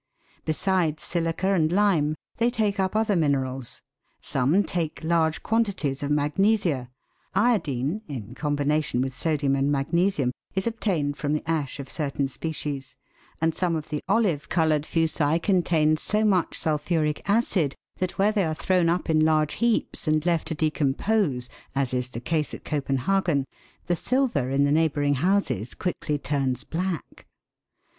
Besides 0.45 1.03
silica 1.03 1.53
and 1.53 1.71
lime, 1.71 2.15
they 2.37 2.49
take 2.49 2.79
up 2.79 2.95
other 2.95 3.15
minerals. 3.15 3.83
Some 4.19 4.63
take 4.63 5.03
large 5.03 5.43
quantities 5.43 6.01
of 6.01 6.09
magnesia; 6.09 6.89
iodine, 7.35 8.01
in 8.07 8.33
combination 8.33 9.01
with 9.01 9.13
sodium 9.13 9.55
and 9.55 9.71
magnesium, 9.71 10.31
is 10.55 10.65
obtained 10.65 11.17
from 11.17 11.33
the 11.33 11.47
ash 11.47 11.79
of 11.79 11.87
certain 11.87 12.27
species, 12.29 12.95
and 13.39 13.53
some 13.53 13.75
of 13.75 13.89
the 13.89 14.01
olive 14.09 14.49
coloured 14.49 14.85
fuci 14.87 15.37
contain 15.39 15.97
so 15.97 16.25
much 16.25 16.57
sulphuric 16.57 17.21
acid 17.29 17.75
that 17.97 18.17
where 18.17 18.31
they 18.31 18.43
are 18.43 18.55
thrown 18.55 18.89
up 18.89 19.07
in 19.07 19.23
large 19.23 19.53
heaps 19.61 20.07
and 20.07 20.25
left 20.25 20.47
to 20.47 20.55
decompose, 20.55 21.47
as 21.75 21.93
is 21.93 22.09
the 22.09 22.19
case 22.19 22.55
at 22.55 22.65
Copenhagen, 22.65 23.45
the 23.85 23.95
silver 23.95 24.49
in 24.49 24.63
the 24.63 24.71
neighbouring 24.71 25.13
houses 25.21 25.75
quickly 25.75 26.17
turns 26.17 26.63
black. 26.63 27.27